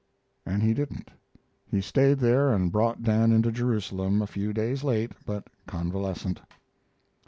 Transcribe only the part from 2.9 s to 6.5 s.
Dan into Jerusalem, a few days late, but convalescent.